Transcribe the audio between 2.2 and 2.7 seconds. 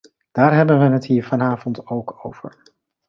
over.